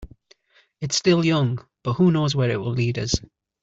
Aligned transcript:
It's 0.79 0.95
still 0.95 1.23
young, 1.23 1.63
but 1.83 1.93
who 1.93 2.09
knows 2.09 2.35
where 2.35 2.49
it 2.49 2.59
will 2.59 2.71
lead 2.71 2.97
us. 2.97 3.13